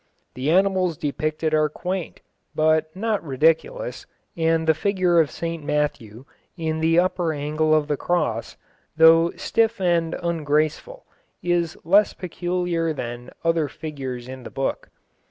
The 0.33 0.49
animals 0.49 0.97
depicted 0.97 1.53
are 1.53 1.69
quaint, 1.69 2.21
but 2.55 2.87
not 2.95 3.23
ridiculous, 3.23 4.07
and 4.35 4.65
the 4.65 4.73
figure 4.73 5.19
of 5.19 5.29
St 5.29 5.63
Matthew, 5.63 6.25
in 6.57 6.79
the 6.79 6.97
upper 6.97 7.31
angle 7.33 7.75
of 7.75 7.87
the 7.87 7.97
cross, 7.97 8.57
though 8.97 9.29
stiff 9.35 9.79
and 9.79 10.15
ungraceful, 10.15 11.05
is 11.43 11.77
less 11.83 12.15
peculiar 12.15 12.93
than 12.93 13.29
other 13.43 13.67
figures 13.67 14.27
in 14.27 14.41
the 14.41 14.49
book. 14.49 14.89